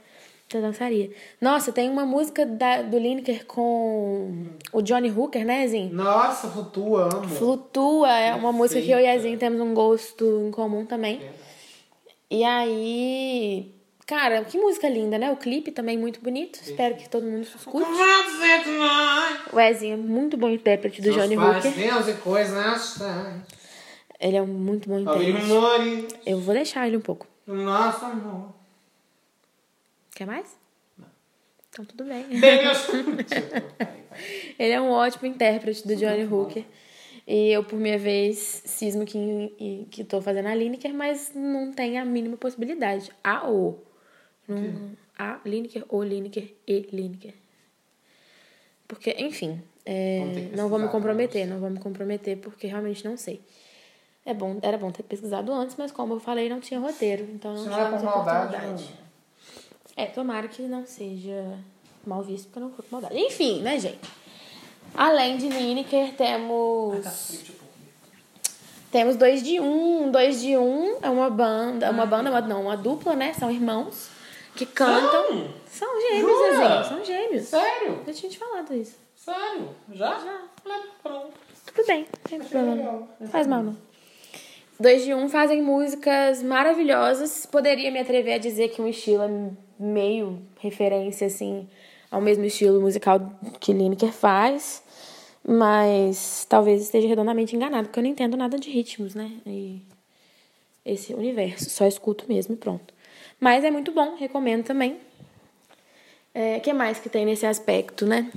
você 0.49 0.61
dançaria. 0.61 1.11
Nossa, 1.41 1.73
tem 1.73 1.89
uma 1.89 2.05
música 2.05 2.45
da, 2.45 2.83
do 2.83 2.99
Lineker 2.99 3.47
com 3.47 4.47
o 4.73 4.83
Johnny 4.83 5.11
Hooker, 5.11 5.45
né, 5.45 5.67
Zinho? 5.69 5.95
Nossa, 5.95 6.49
Flutua, 6.49 7.09
amo. 7.15 7.29
Flutua 7.29 8.11
é 8.11 8.35
uma 8.35 8.50
música 8.50 8.81
que 8.81 8.91
eu 8.91 8.99
e 8.99 9.07
a 9.07 9.12
Perfeita. 9.12 9.23
Zinho 9.23 9.39
temos 9.39 9.61
um 9.61 9.73
gosto 9.73 10.25
em 10.47 10.50
comum 10.50 10.85
também. 10.85 11.21
E 12.29 12.45
aí, 12.45 13.73
cara, 14.07 14.45
que 14.45 14.59
música 14.59 14.89
linda, 14.89 15.19
né? 15.19 15.31
O 15.31 15.37
clipe 15.37 15.71
também 15.71 15.97
muito 15.97 16.21
bonito. 16.21 16.61
Espero 16.62 16.97
que 16.97 17.09
todo 17.09 17.25
mundo 17.25 17.43
escute. 17.43 17.87
O 19.53 19.61
Ezinho 19.61 19.95
é 19.95 19.97
muito 19.97 20.37
bom 20.37 20.49
intérprete 20.49 21.00
do 21.00 21.12
Johnny 21.12 21.37
Hooker. 21.37 21.73
Deus 21.73 22.09
e 22.09 22.15
coisas. 22.15 22.99
Ele 24.21 24.37
é 24.37 24.43
um 24.43 24.47
muito 24.47 24.89
bom 24.89 24.99
intérprete. 24.99 26.19
Eu 26.27 26.39
vou 26.41 26.55
deixar 26.55 26.87
ele 26.87 26.97
um 26.97 27.00
pouco. 27.00 27.27
do 27.47 27.55
nosso 27.55 28.05
amor. 28.05 28.53
Quer 30.15 30.27
mais? 30.27 30.55
Então 31.71 31.85
tudo 31.85 32.05
bem. 32.05 32.27
Eu... 32.31 33.91
Ele 34.59 34.73
é 34.73 34.81
um 34.81 34.91
ótimo 34.91 35.27
intérprete 35.27 35.87
do 35.87 35.97
Johnny 35.97 36.25
Hooker. 36.25 36.65
E 37.27 37.53
eu, 37.53 37.62
por 37.65 37.79
minha 37.79 37.97
vez, 37.97 38.62
cismo 38.67 39.07
que, 39.07 39.87
que 39.91 40.05
tô 40.05 40.21
fazendo 40.21 40.49
a 40.49 40.55
Lineker, 40.55 40.93
mas 40.93 41.33
não 41.35 41.73
tem 41.73 41.97
a 41.99 42.05
mínima 42.05 42.37
possibilidade. 42.37 43.11
A 43.23 43.47
ou. 43.47 43.85
Não, 44.49 44.91
a 45.17 45.41
Lineker, 45.47 45.85
ou 45.89 46.03
Lineker 46.03 46.53
e 46.67 46.89
Lineker. 46.93 47.35
Porque, 48.89 49.15
enfim, 49.19 49.62
é, 49.87 50.50
não 50.57 50.69
vou 50.69 50.79
me 50.79 50.89
comprometer, 50.89 51.47
não 51.47 51.61
vou 51.61 51.71
me 51.71 51.79
comprometer 51.79 52.37
porque 52.39 52.67
realmente 52.67 53.05
não 53.05 53.17
sei. 53.17 53.41
É 54.25 54.35
bom, 54.35 54.59
era 54.62 54.77
bom 54.77 54.91
ter 54.91 55.03
pesquisado 55.03 55.53
antes, 55.53 55.77
mas 55.79 55.91
como 55.91 56.15
eu 56.15 56.21
falei, 56.21 56.49
não 56.49 56.61
tinha 56.61 56.79
roteiro, 56.79 57.25
então 57.33 57.55
não 57.55 57.65
não 57.65 57.73
é 57.73 57.77
por 57.77 57.85
tivemos 57.85 58.03
maldade, 58.03 58.47
oportunidade. 58.55 58.85
não- 59.97 60.05
É, 60.05 60.07
tomara 60.07 60.47
que 60.49 60.62
não 60.62 60.87
seja 60.87 61.59
mal 62.07 62.23
visto, 62.23 62.47
porque 62.47 62.61
não 62.61 62.71
curto 62.71 62.89
maldade. 62.91 63.17
Enfim, 63.19 63.61
né, 63.62 63.79
gente? 63.79 63.99
Além 64.95 65.37
de 65.39 65.49
Lineker, 65.49 66.15
temos. 66.17 67.03
Tá 67.05 67.11
frio, 67.11 67.41
tipo. 67.43 67.65
Temos 68.91 69.17
dois 69.17 69.43
de 69.43 69.61
um. 69.61 70.11
Dois 70.11 70.41
de 70.41 70.57
um 70.57 70.99
é 71.00 71.09
uma 71.09 71.31
banda. 71.31 71.91
Uma 71.91 72.05
banda, 72.07 72.29
uma, 72.31 72.41
não, 72.41 72.62
uma 72.62 72.77
dupla, 72.77 73.15
né? 73.15 73.33
São 73.35 73.50
irmãos 73.50 74.09
que 74.57 74.67
cantam. 74.67 75.49
São 75.67 75.89
gêmeos, 76.00 76.57
Jura? 76.57 76.85
São 76.85 77.05
gêmeos. 77.05 77.45
Sério? 77.45 78.03
Eu 78.07 78.12
tinha 78.15 78.31
te 78.31 78.39
falado 78.39 78.75
isso. 78.75 78.97
Sério? 79.15 79.69
Já? 79.93 80.19
Já. 80.19 80.41
Ah, 80.69 80.83
pronto. 81.03 81.33
Tudo 81.67 81.87
bem, 81.87 82.00
não 82.00 82.23
tem 82.25 82.39
problema. 82.41 83.09
faz 83.31 83.47
mal, 83.47 83.62
não. 83.62 83.77
Dois 84.81 85.05
de 85.05 85.13
um 85.13 85.29
fazem 85.29 85.61
músicas 85.61 86.43
maravilhosas. 86.43 87.45
Poderia 87.45 87.91
me 87.91 88.01
atrever 88.01 88.33
a 88.33 88.39
dizer 88.39 88.69
que 88.71 88.81
um 88.81 88.89
estilo 88.89 89.25
é 89.25 89.51
meio 89.79 90.41
referência, 90.59 91.27
assim, 91.27 91.69
ao 92.11 92.19
mesmo 92.19 92.45
estilo 92.45 92.81
musical 92.81 93.31
que 93.61 93.75
Lineker 93.75 94.11
faz. 94.11 94.83
Mas 95.47 96.47
talvez 96.49 96.81
esteja 96.81 97.07
redondamente 97.07 97.55
enganado, 97.55 97.89
porque 97.89 97.99
eu 97.99 98.03
não 98.03 98.11
entendo 98.11 98.39
nada 98.39 98.59
de 98.59 98.71
ritmos, 98.71 99.15
né? 99.15 99.31
E 99.47 99.83
esse 100.83 101.13
universo. 101.13 101.69
Só 101.69 101.87
escuto 101.87 102.25
mesmo 102.27 102.55
e 102.55 102.57
pronto. 102.57 102.95
Mas 103.39 103.65
é 103.65 103.71
muito 103.71 103.93
bom, 103.93 104.17
recomendo 104.17 104.65
também. 104.65 104.97
O 106.35 106.61
que 106.63 106.73
mais 106.73 106.99
que 106.99 107.11
tem 107.11 107.27
nesse 107.27 107.45
aspecto, 107.45 108.07
né? 108.07 108.33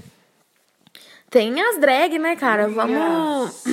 Tem 1.29 1.61
as 1.61 1.79
drag, 1.79 2.19
né, 2.19 2.35
cara? 2.35 2.67
Vamos. 2.67 3.63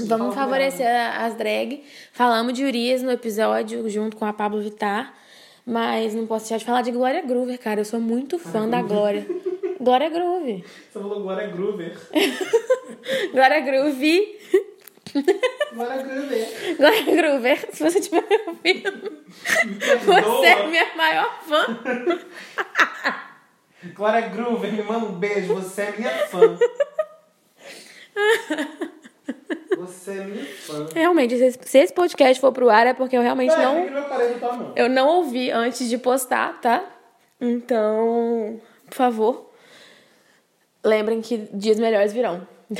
Vamos 0.00 0.34
favorecer 0.34 0.86
as 0.86 1.34
drag. 1.34 1.84
Falamos 2.12 2.54
de 2.54 2.64
Urias 2.64 3.02
no 3.02 3.10
episódio 3.10 3.88
junto 3.90 4.16
com 4.16 4.24
a 4.24 4.32
Pablo 4.32 4.60
Vittar. 4.60 5.14
Mas 5.66 6.14
não 6.14 6.26
posso 6.26 6.46
deixar 6.46 6.58
de 6.58 6.64
falar 6.64 6.82
de 6.82 6.90
Glória 6.90 7.20
Groover, 7.22 7.58
cara. 7.58 7.80
Eu 7.80 7.84
sou 7.84 8.00
muito 8.00 8.38
fã 8.38 8.68
da 8.68 8.80
Glória. 8.82 9.26
Glória 9.78 10.08
Groove. 10.08 10.64
Você 10.92 10.98
falou 10.98 11.38
é 11.38 11.46
Groover. 11.48 11.96
Glória 13.32 13.60
Groove. 13.60 14.38
É 15.14 16.02
Groover. 16.02 16.76
Glória 16.76 17.16
Groover. 17.16 17.68
Se 17.72 17.82
você 17.82 17.98
estiver 17.98 18.24
me 18.28 18.38
ouvindo, 18.46 19.24
você 20.04 20.46
é 20.46 20.66
minha 20.68 20.94
maior 20.96 21.42
fã. 21.42 21.78
Glória 23.94 24.28
Groover, 24.28 24.72
me 24.72 24.82
manda 24.82 25.04
um 25.06 25.12
beijo. 25.12 25.54
Você 25.54 25.82
é 25.82 25.92
minha 25.96 26.10
fã. 26.28 26.56
Você 29.86 30.10
é 30.12 30.24
minha 30.24 30.44
fã. 30.44 30.86
Realmente, 30.94 31.36
se 31.36 31.44
esse- 31.44 31.58
se 31.62 31.78
esse 31.78 31.92
podcast 31.92 32.40
for 32.40 32.52
pro 32.52 32.70
ar 32.70 32.86
é 32.86 32.94
porque 32.94 33.16
eu 33.16 33.22
realmente 33.22 33.54
não. 33.56 33.74
mão? 33.88 34.72
Eu 34.76 34.88
não 34.88 35.08
ouvi 35.08 35.50
antes 35.50 35.88
de 35.88 35.98
postar, 35.98 36.60
tá? 36.60 36.84
Então, 37.40 38.60
por 38.86 38.94
favor, 38.94 39.50
lembrem 40.84 41.20
que 41.20 41.48
dias 41.52 41.78
melhores 41.78 42.12
virão. 42.12 42.46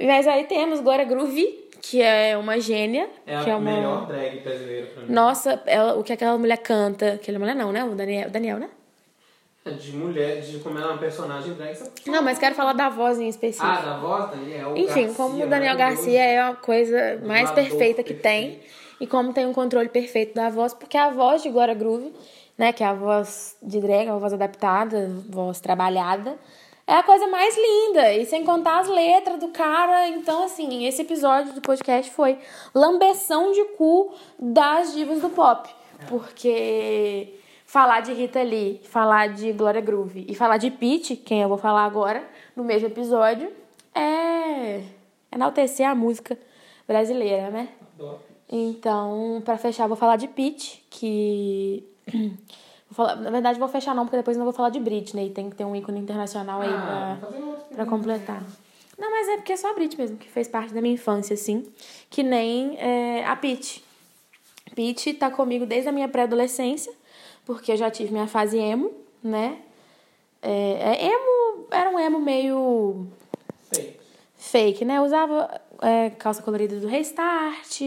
Mas 0.00 0.26
aí 0.28 0.44
temos 0.44 0.80
Glória 0.80 1.04
Groove, 1.04 1.68
que 1.80 2.02
é 2.02 2.36
uma 2.36 2.58
gênia. 2.60 3.08
É 3.26 3.42
que 3.42 3.50
a 3.50 3.52
é 3.54 3.56
uma... 3.56 3.70
melhor 3.72 4.06
drag 4.06 4.40
brasileira 4.40 4.86
pra 4.88 5.02
mim. 5.02 5.12
Nossa, 5.12 5.62
ela, 5.66 5.94
o 5.98 6.04
que 6.04 6.12
aquela 6.12 6.36
mulher 6.38 6.58
canta. 6.58 7.14
Aquela 7.14 7.38
mulher 7.38 7.54
não, 7.56 7.72
né? 7.72 7.84
O 7.84 7.94
Daniel, 7.94 8.28
o 8.28 8.30
Daniel 8.30 8.58
né? 8.58 8.68
De 9.72 9.92
mulher, 9.96 10.40
de 10.40 10.58
como 10.58 10.78
ela 10.78 10.88
é 10.88 10.90
uma 10.92 10.98
personagem 10.98 11.52
drag. 11.54 11.74
você- 11.76 12.10
Não, 12.10 12.22
mas 12.22 12.38
quero 12.38 12.54
falar 12.54 12.72
da 12.72 12.88
voz 12.88 13.18
em 13.18 13.28
específico. 13.28 13.66
Ah, 13.66 13.80
da 13.80 13.96
voz, 13.98 14.30
Daniel 14.30 14.76
Enfim, 14.76 15.06
Garcia, 15.06 15.14
como 15.16 15.34
o 15.36 15.46
Daniel 15.46 15.74
maravilhoso. 15.74 15.78
Garcia 16.06 16.24
é 16.24 16.38
a 16.40 16.54
coisa 16.54 17.20
mais 17.24 17.50
perfeita 17.50 18.02
que 18.02 18.14
tem. 18.14 18.50
perfeito. 18.52 18.78
E 19.00 19.06
como 19.06 19.32
tem 19.32 19.46
um 19.46 19.52
controle 19.52 19.88
perfeito 19.88 20.34
da 20.34 20.48
voz, 20.50 20.74
porque 20.74 20.96
a 20.96 21.10
voz 21.10 21.42
de 21.42 21.50
Glória 21.50 21.72
Groove, 21.74 22.12
né, 22.56 22.72
que 22.72 22.82
é 22.82 22.86
a 22.86 22.92
voz 22.94 23.56
de 23.62 23.80
drag, 23.80 24.08
a 24.08 24.16
voz 24.16 24.32
adaptada, 24.32 25.06
a 25.06 25.32
voz 25.32 25.60
trabalhada, 25.60 26.36
é 26.84 26.94
a 26.94 27.02
coisa 27.04 27.28
mais 27.28 27.54
linda. 27.56 28.12
E 28.14 28.26
sem 28.26 28.44
contar 28.44 28.80
as 28.80 28.88
letras 28.88 29.38
do 29.38 29.48
cara. 29.48 30.08
Então, 30.08 30.42
assim, 30.44 30.84
esse 30.86 31.02
episódio 31.02 31.52
do 31.52 31.60
podcast 31.60 32.10
foi 32.10 32.38
lambeção 32.74 33.52
de 33.52 33.62
cu 33.76 34.12
das 34.38 34.92
divas 34.94 35.20
do 35.20 35.28
pop. 35.28 35.68
Porque 36.08 37.37
falar 37.68 38.00
de 38.00 38.14
Rita 38.14 38.42
Lee, 38.42 38.80
falar 38.84 39.28
de 39.28 39.52
Glória 39.52 39.82
Groove 39.82 40.24
e 40.26 40.34
falar 40.34 40.56
de 40.56 40.70
Pete, 40.70 41.14
quem 41.14 41.42
eu 41.42 41.50
vou 41.50 41.58
falar 41.58 41.84
agora, 41.84 42.26
no 42.56 42.64
mesmo 42.64 42.88
episódio, 42.88 43.52
é 43.94 44.82
enaltecer 45.30 45.86
a 45.86 45.94
música 45.94 46.38
brasileira, 46.86 47.50
né? 47.50 47.68
Adoro. 47.94 48.20
Então, 48.48 49.42
pra 49.44 49.58
fechar, 49.58 49.86
vou 49.86 49.98
falar 49.98 50.16
de 50.16 50.26
Pete, 50.28 50.82
que. 50.90 51.84
Vou 52.90 53.06
falar... 53.06 53.16
Na 53.16 53.30
verdade, 53.30 53.58
vou 53.58 53.68
fechar 53.68 53.94
não, 53.94 54.06
porque 54.06 54.16
depois 54.16 54.34
não 54.38 54.44
vou 54.44 54.52
falar 54.54 54.70
de 54.70 54.80
Britney. 54.80 55.28
Tem 55.28 55.50
que 55.50 55.56
ter 55.56 55.62
um 55.62 55.76
ícone 55.76 56.00
internacional 56.00 56.62
aí 56.62 56.70
Ah, 56.72 57.18
pra 57.70 57.84
completar. 57.84 58.42
Não, 58.98 59.10
mas 59.10 59.28
é 59.28 59.36
porque 59.36 59.52
é 59.52 59.56
só 59.58 59.72
a 59.72 59.74
Britney 59.74 59.98
mesmo, 59.98 60.16
que 60.16 60.26
fez 60.26 60.48
parte 60.48 60.72
da 60.72 60.80
minha 60.80 60.94
infância, 60.94 61.34
assim. 61.34 61.70
Que 62.08 62.22
nem 62.22 62.78
é, 62.78 63.26
a 63.26 63.36
Pete. 63.36 63.84
Pete 64.74 65.12
tá 65.12 65.30
comigo 65.30 65.66
desde 65.66 65.90
a 65.90 65.92
minha 65.92 66.08
pré-adolescência, 66.08 66.90
porque 67.48 67.72
eu 67.72 67.76
já 67.78 67.90
tive 67.90 68.12
minha 68.12 68.26
fase 68.26 68.58
emo, 68.58 68.92
né? 69.24 69.56
É, 70.42 70.50
é 71.00 71.06
emo, 71.06 71.66
era 71.70 71.88
um 71.88 71.98
emo 71.98 72.20
meio 72.20 73.06
Sei. 73.72 73.98
fake, 74.36 74.84
né? 74.84 74.98
Eu 74.98 75.02
usava 75.04 75.58
é, 75.80 76.10
calça 76.10 76.42
colorida 76.42 76.78
do 76.78 76.86
Restart, 76.86 77.80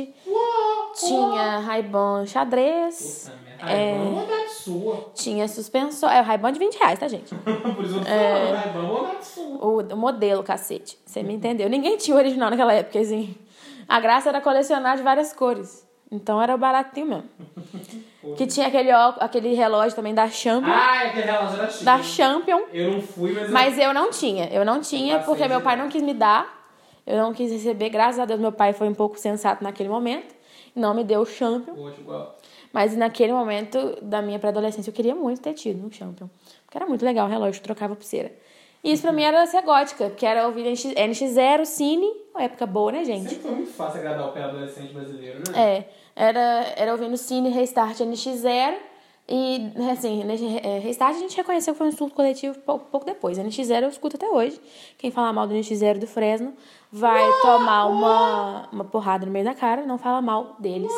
tinha 0.95 1.59
Ray-Ban 1.59 2.25
xadrez, 2.25 3.29
Puta 3.29 3.65
merda. 3.67 3.71
É... 3.71 3.97
vontade 3.99 4.49
sua. 4.49 5.11
tinha 5.13 5.47
suspensor. 5.47 6.09
É 6.11 6.21
o 6.21 6.23
Ray-Ban 6.23 6.51
de 6.53 6.57
20 6.57 6.75
reais, 6.79 6.97
tá, 6.97 7.07
gente? 7.07 7.35
Por 7.75 7.85
isso 7.85 7.97
eu 7.97 8.03
tô 8.03 8.09
É. 8.09 8.71
vontade 8.81 9.25
sua. 9.27 9.63
O, 9.63 9.81
o 9.93 9.95
modelo, 9.95 10.41
cacete. 10.41 10.97
Você 11.05 11.21
me 11.21 11.35
entendeu? 11.35 11.69
Ninguém 11.69 11.97
tinha 11.97 12.17
o 12.17 12.19
original 12.19 12.49
naquela 12.49 12.73
época, 12.73 12.99
assim. 12.99 13.35
A 13.87 13.99
graça 13.99 14.29
era 14.29 14.41
colecionar 14.41 14.97
de 14.97 15.03
várias 15.03 15.31
cores. 15.33 15.87
Então 16.11 16.41
era 16.41 16.57
baratinho 16.57 17.07
mesmo. 17.07 17.29
Que 18.37 18.45
tinha 18.45 18.67
aquele, 18.67 18.91
ó- 18.93 19.15
aquele 19.19 19.53
relógio 19.55 19.95
também 19.95 20.13
da 20.13 20.29
Champion. 20.29 20.71
Ah, 20.71 21.03
é 21.03 21.07
aquele 21.07 21.25
relógio 21.25 21.57
era 21.57 21.69
chique. 21.69 21.83
da 21.83 22.03
Champion. 22.03 22.61
Eu 22.71 22.91
não 22.91 23.01
fui, 23.01 23.31
mas... 23.33 23.49
Mas 23.49 23.77
eu 23.79 23.91
não 23.95 24.11
tinha. 24.11 24.45
Eu 24.53 24.63
não 24.63 24.79
tinha 24.79 25.15
passei 25.17 25.25
porque 25.25 25.47
meu 25.47 25.59
pai 25.59 25.75
não 25.75 25.89
quis 25.89 26.03
me 26.03 26.13
dar. 26.13 26.47
Eu 27.05 27.17
não 27.17 27.33
quis 27.33 27.51
receber. 27.51 27.89
Graças 27.89 28.19
a 28.19 28.25
Deus, 28.25 28.39
meu 28.39 28.51
pai 28.51 28.73
foi 28.73 28.87
um 28.87 28.93
pouco 28.93 29.17
sensato 29.17 29.63
naquele 29.63 29.89
momento. 29.89 30.35
Não 30.75 30.93
me 30.93 31.03
deu 31.03 31.21
o 31.21 31.25
Champion. 31.25 31.73
eu... 31.75 31.89
Igual. 31.99 32.37
Mas 32.71 32.95
naquele 32.95 33.33
momento 33.33 33.97
da 34.03 34.21
minha 34.21 34.37
pré-adolescência 34.37 34.91
eu 34.91 34.93
queria 34.93 35.15
muito 35.15 35.41
ter 35.41 35.53
tido 35.53 35.83
um 35.85 35.91
Champion. 35.91 36.29
Porque 36.65 36.77
era 36.77 36.85
muito 36.85 37.03
legal 37.03 37.25
o 37.27 37.29
relógio, 37.29 37.61
trocava 37.63 37.95
pulseira. 37.95 38.31
E 38.83 38.91
isso 38.93 39.01
pra 39.01 39.11
mim 39.11 39.23
era 39.23 39.45
ser 39.47 39.61
gótica, 39.63 40.09
porque 40.09 40.25
era 40.25 40.45
ouvir 40.45 40.63
NX, 40.71 40.85
NX0, 40.93 41.65
Cine, 41.65 42.07
uma 42.33 42.43
época 42.43 42.65
boa, 42.67 42.91
né, 42.91 43.03
gente? 43.03 43.29
Sempre 43.29 43.41
foi 43.43 43.51
muito 43.51 43.71
fácil 43.73 43.99
agradar 43.99 44.29
o 44.29 44.31
pé 44.31 44.43
adolescente 44.43 44.93
brasileiro, 44.93 45.39
né? 45.51 45.59
É, 45.77 45.89
era, 46.15 46.73
era 46.75 46.91
ouvindo 46.91 47.17
Cine, 47.17 47.49
Restart, 47.49 47.99
NX0. 47.99 48.75
E, 49.33 49.71
assim, 49.89 50.23
é, 50.61 50.79
Restart 50.79 51.15
a 51.15 51.19
gente 51.19 51.37
reconheceu 51.37 51.73
que 51.73 51.77
foi 51.77 51.87
um 51.87 51.91
surto 51.91 52.15
coletivo 52.15 52.59
pouco, 52.59 52.85
pouco 52.85 53.05
depois. 53.05 53.37
NX0 53.37 53.83
eu 53.83 53.89
escuto 53.89 54.17
até 54.17 54.27
hoje. 54.27 54.59
Quem 54.97 55.09
falar 55.09 55.31
mal 55.31 55.47
do 55.47 55.53
NX0 55.53 55.99
do 55.99 56.07
Fresno 56.07 56.53
vai 56.91 57.23
tomar 57.41 57.85
uma, 57.85 58.69
uma 58.71 58.83
porrada 58.83 59.25
no 59.25 59.31
meio 59.31 59.45
da 59.45 59.53
cara, 59.53 59.85
não 59.85 59.97
fala 59.97 60.21
mal 60.21 60.57
deles. 60.59 60.91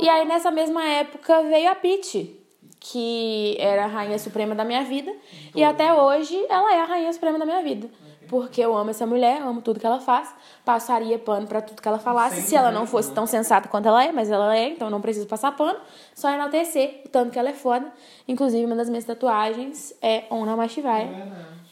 E 0.00 0.08
aí, 0.08 0.26
nessa 0.26 0.50
mesma 0.50 0.82
época, 0.84 1.42
veio 1.42 1.70
a 1.70 1.74
Pitty, 1.74 2.36
que 2.80 3.56
era 3.58 3.84
a 3.84 3.88
rainha 3.88 4.18
suprema 4.18 4.54
da 4.54 4.64
minha 4.64 4.82
vida. 4.82 5.14
E 5.54 5.62
até 5.62 5.92
hoje, 5.94 6.36
ela 6.48 6.74
é 6.74 6.80
a 6.80 6.84
rainha 6.84 7.12
suprema 7.12 7.38
da 7.38 7.44
minha 7.44 7.62
vida. 7.62 7.88
Porque 8.28 8.60
eu 8.60 8.76
amo 8.76 8.90
essa 8.90 9.06
mulher, 9.06 9.40
amo 9.42 9.60
tudo 9.62 9.80
que 9.80 9.86
ela 9.86 10.00
faz. 10.00 10.34
Passaria 10.64 11.18
pano 11.18 11.46
pra 11.46 11.60
tudo 11.62 11.80
que 11.80 11.88
ela 11.88 11.98
falasse, 11.98 12.42
se 12.42 12.54
ela 12.54 12.70
não 12.70 12.86
fosse 12.86 13.10
tão 13.12 13.26
sensata 13.26 13.68
quanto 13.68 13.86
ela 13.88 14.04
é, 14.04 14.12
mas 14.12 14.30
ela 14.30 14.54
é, 14.56 14.68
então 14.68 14.90
não 14.90 15.00
preciso 15.00 15.26
passar 15.26 15.52
pano. 15.52 15.78
Só 16.14 16.30
enaltecer 16.30 17.02
o 17.06 17.08
tanto 17.08 17.30
que 17.32 17.38
ela 17.38 17.48
é 17.48 17.54
foda. 17.54 17.86
Inclusive, 18.26 18.64
uma 18.66 18.76
das 18.76 18.88
minhas 18.88 19.04
tatuagens 19.04 19.94
é 20.02 20.24
On 20.30 20.44
Namah 20.44 20.68
Shivaya. 20.68 21.08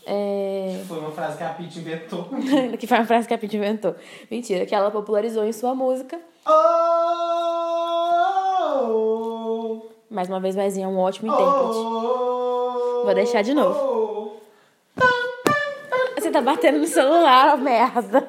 É... 0.07 0.83
Foi 0.87 0.99
uma 1.01 1.11
frase 1.11 1.37
que 1.37 1.43
a 1.45 1.49
Pitty 1.51 1.81
inventou. 1.81 2.29
que 2.79 2.87
foi 2.87 2.97
uma 2.99 3.05
frase 3.07 3.27
que 3.27 3.35
a 3.35 3.39
Pitty 3.39 3.57
inventou. 3.59 3.95
Mentira, 4.31 4.65
que 4.65 4.75
ela 4.75 4.91
popularizou 4.91 5.45
em 5.45 5.53
sua 5.53 5.75
música. 5.75 6.19
Oh, 8.87 9.83
Mais 10.09 10.29
uma 10.29 10.39
vez, 10.41 10.55
Vezinho 10.55 10.85
é 10.87 10.89
um 10.89 10.99
ótimo 10.99 11.33
intérprete. 11.33 11.77
oh, 11.77 13.03
Vou 13.05 13.15
deixar 13.15 13.43
de 13.43 13.53
novo. 13.53 14.06
Tá 16.37 16.43
batendo 16.43 16.79
no 16.79 16.87
celular, 16.87 17.57
merda. 17.59 18.29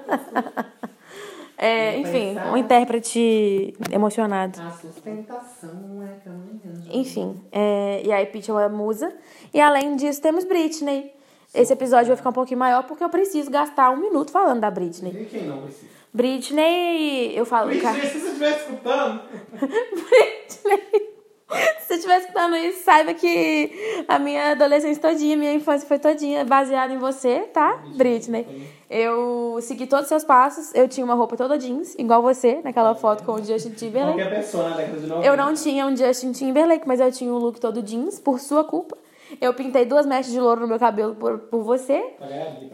É, 1.57 1.97
enfim, 1.97 2.37
um 2.51 2.57
intérprete 2.57 3.73
emocionado. 3.91 4.61
A 4.61 4.69
sustentação 4.71 6.03
é 6.03 6.19
caminhando. 6.23 6.87
Enfim, 6.91 7.41
é, 7.51 8.01
e 8.05 8.11
aí 8.11 8.25
Pitty 8.27 8.51
é 8.51 8.53
uma 8.53 8.69
musa. 8.69 9.11
E 9.53 9.59
além 9.59 9.95
disso, 9.95 10.21
temos 10.21 10.43
Britney. 10.43 11.11
Esse 11.53 11.73
episódio 11.73 12.07
vai 12.07 12.17
ficar 12.17 12.29
um 12.29 12.33
pouquinho 12.33 12.59
maior 12.59 12.83
porque 12.83 13.03
eu 13.03 13.09
preciso 13.09 13.49
gastar 13.49 13.89
um 13.89 13.97
minuto 13.97 14.31
falando 14.31 14.59
da 14.59 14.69
Britney. 14.69 15.11
E 15.11 15.25
quem 15.25 15.47
não 15.47 15.63
precisa? 15.63 15.87
Britney, 16.13 17.35
eu 17.35 17.45
falo. 17.45 17.67
Britney, 17.67 17.91
cara, 17.91 18.05
se 18.07 18.19
você 18.19 18.27
estiver 18.27 18.57
escutando, 18.57 19.21
Britney. 19.59 21.16
Se 21.80 21.88
você 21.88 21.94
estiver 21.96 22.20
escutando 22.20 22.56
isso, 22.58 22.84
saiba 22.84 23.13
que 23.13 24.04
a 24.08 24.20
minha 24.20 24.51
adolescência 24.51 25.01
todinha, 25.01 25.38
minha 25.38 25.54
infância 25.54 25.88
foi 25.88 25.98
todinha 25.98 26.44
baseada 26.44 26.94
em 26.94 26.98
você, 26.98 27.42
tá, 27.54 27.82
Britney? 27.96 28.46
Eu 28.89 29.58
segui 29.62 29.88
todos 29.88 30.04
os 30.04 30.10
seus 30.10 30.24
passos, 30.24 30.74
eu 30.75 30.88
tinha 30.88 31.06
uma 31.06 31.13
roupa 31.13 31.38
toda 31.38 31.58
jeans, 31.58 31.96
igual 31.98 32.22
você, 32.22 32.60
naquela 32.63 32.94
foto 32.96 33.24
com 33.24 33.34
o 33.34 33.44
Justin 33.44 33.72
Timberlake. 33.72 34.20
Qualquer 34.20 34.36
pessoa 34.36 34.70
na 34.70 34.75
década 34.75 35.00
de 35.00 35.08
90. 35.08 35.27
Eu 35.27 35.38
não 35.38 35.54
tinha 35.54 35.86
um 35.86 35.96
Justin 35.96 36.32
Timberlake, 36.34 36.88
mas 36.88 37.00
eu 37.00 37.12
tinha 37.12 37.32
um 37.32 37.38
look 37.38 37.60
todo 37.60 37.82
jeans, 37.82 38.20
por 38.20 38.39
sua 38.39 38.63
culpa. 38.63 38.98
Eu 39.41 39.53
pintei 39.53 39.86
duas 39.86 40.05
mechas 40.05 40.31
de 40.31 40.39
louro 40.39 40.62
no 40.62 40.67
meu 40.67 40.79
cabelo 40.79 41.15
por, 41.15 41.38
por 41.39 41.62
você. 41.63 42.13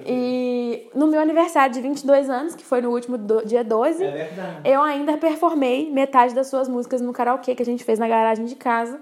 E 0.05 0.89
no 0.93 1.07
meu 1.07 1.19
aniversário 1.21 1.73
de 1.73 1.79
22 1.81 2.29
anos, 2.29 2.55
que 2.55 2.65
foi 2.65 2.81
no 2.81 2.89
último 2.91 3.17
do- 3.17 3.45
dia 3.45 3.63
12, 3.63 4.03
É 4.03 4.07
verdade. 4.07 4.61
eu 4.65 4.81
ainda 4.81 5.17
performei 5.17 5.89
metade 5.91 6.33
das 6.33 6.47
suas 6.47 6.67
músicas 6.67 6.99
no 7.01 7.13
karaokê 7.13 7.55
que 7.55 7.61
a 7.61 7.65
gente 7.65 7.83
fez 7.83 7.99
na 7.99 8.07
garagem 8.07 8.45
de 8.45 8.55
casa, 8.55 8.99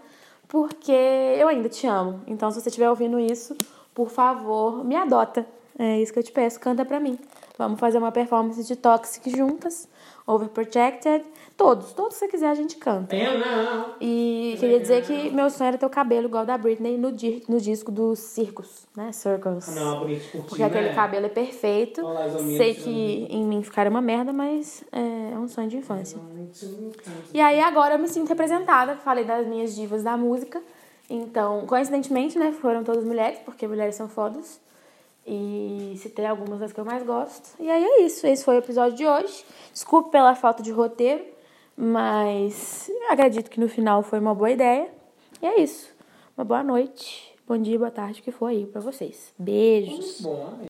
porque 0.48 0.92
eu 0.92 1.48
ainda 1.48 1.70
te 1.70 1.88
amo. 1.88 2.22
Então, 2.28 2.52
se 2.52 2.62
você 2.62 2.70
estiver 2.70 2.90
ouvindo 2.90 3.20
isso, 3.20 3.56
por 3.96 4.10
favor, 4.10 4.84
me 4.84 4.96
adota. 4.96 5.46
É 5.80 6.00
isso 6.00 6.14
que 6.14 6.20
eu 6.20 6.24
te 6.24 6.32
peço, 6.32 6.60
canta 6.60 6.86
pra 6.86 7.00
mim. 7.00 7.18
Vamos 7.58 7.80
fazer 7.80 7.98
uma 7.98 8.12
performance 8.12 8.64
de 8.64 8.76
Toxic 8.76 9.30
juntas, 9.36 9.88
Overprotected, 10.34 11.24
todos, 11.58 11.92
todos 11.94 12.14
que 12.14 12.20
você 12.20 12.28
quiser 12.28 12.50
a 12.50 12.56
gente 12.56 12.78
canta. 12.78 13.16
Eu 13.16 13.38
não. 13.40 13.86
E 14.00 14.56
queria 14.60 14.80
dizer 14.80 15.02
que 15.04 15.30
meu 15.32 15.50
sonho 15.50 15.68
era 15.70 15.78
ter 15.78 15.86
o 15.86 15.90
cabelo 15.90 16.28
igual 16.28 16.46
da 16.46 16.58
Britney 16.58 16.98
no, 16.98 17.12
di- 17.12 17.44
no 17.48 17.60
disco 17.60 17.92
dos 17.92 18.20
Circos, 18.20 18.88
né? 18.96 19.12
Circles. 19.12 19.68
Ah, 19.78 19.82
Não, 19.92 20.00
bonito 20.00 20.32
curtir, 20.32 20.48
Porque 20.50 20.64
aquele 20.64 20.90
né? 20.90 20.96
cabelo 20.96 21.26
é 21.26 21.30
perfeito. 21.30 22.02
Olha 22.02 22.14
lá, 22.14 22.24
as 22.26 22.36
amigas 22.36 22.58
Sei 22.58 22.74
que 22.76 23.28
em 23.30 23.44
mim 23.46 23.62
ficaria 23.62 23.90
uma 23.92 24.02
merda, 24.02 24.32
mas 24.32 24.84
é 24.92 25.38
um 25.38 25.48
sonho 25.48 25.68
de 25.68 25.78
infância. 25.78 26.20
E 27.34 27.40
aí 27.40 27.60
agora 27.62 27.96
eu 27.96 28.00
me 28.00 28.08
sinto 28.08 28.30
representada. 28.30 28.96
Falei 28.96 29.24
das 29.24 29.46
minhas 29.48 29.76
divas 29.76 30.04
da 30.04 30.16
música. 30.18 30.62
Então, 31.10 31.66
coincidentemente, 31.68 32.40
né? 32.40 32.52
Foram 32.54 32.84
todas 32.84 33.04
mulheres, 33.04 33.40
porque 33.44 33.68
mulheres 33.68 33.96
são 33.96 34.08
fodas. 34.08 34.60
E 35.26 35.94
citei 35.98 36.26
algumas 36.26 36.60
das 36.60 36.74
que 36.74 36.80
eu 36.80 36.86
mais 36.86 37.04
gosto. 37.04 37.56
E 37.60 37.70
aí 37.70 37.84
é 37.84 38.02
isso. 38.02 38.26
Esse 38.26 38.44
foi 38.44 38.56
o 38.56 38.60
episódio 38.60 38.98
de 38.98 39.06
hoje. 39.06 39.46
Desculpe 39.72 40.12
pela 40.12 40.36
falta 40.36 40.64
de 40.64 40.72
roteiro, 40.72 41.24
mas 41.78 42.90
acredito 43.10 43.50
que 43.50 43.60
no 43.60 43.70
final 43.70 44.02
foi 44.02 44.20
uma 44.20 44.34
boa 44.34 44.52
ideia. 44.52 44.90
E 45.42 45.46
é 45.46 45.62
isso. 45.62 45.92
Uma 46.38 46.46
boa 46.46 46.64
noite, 46.64 47.36
bom 47.48 47.58
dia, 47.58 47.78
boa 47.78 47.92
tarde, 47.92 48.22
o 48.22 48.24
que 48.24 48.32
for 48.32 48.48
aí 48.48 48.66
pra 48.66 48.82
vocês. 48.82 49.34
Beijos. 49.38 50.22